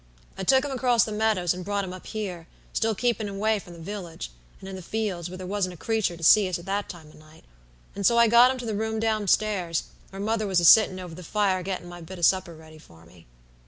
[0.35, 3.73] I took him across the meadows, and brought him up here, still keepin' away from
[3.73, 6.65] the village, and in the fields, where there wasn't a creature to see us at
[6.65, 7.43] that time o' night;
[7.93, 10.99] and so I got him into the room down stairs, where mother was a sittin'
[10.99, 13.27] over the fire gettin' my bit o' supper ready for me.